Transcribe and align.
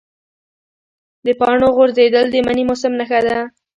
د 1.25 1.27
پاڼو 1.39 1.67
غورځېدل 1.77 2.25
د 2.31 2.35
مني 2.45 2.63
موسم 2.69 2.91
نښه 2.99 3.19
ده. 3.27 3.37